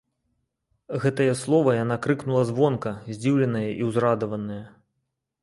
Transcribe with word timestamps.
Гэтае 1.03 1.27
слова 1.41 1.75
яна 1.83 1.97
крыкнула 2.07 2.41
звонка, 2.51 2.95
здзіўленая 3.17 3.63
і 3.79 3.93
ўзрадаваная. 3.93 4.61